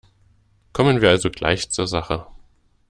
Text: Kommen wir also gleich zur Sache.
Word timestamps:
Kommen 0.73 0.99
wir 0.99 1.09
also 1.09 1.29
gleich 1.29 1.69
zur 1.69 1.85
Sache. 1.85 2.25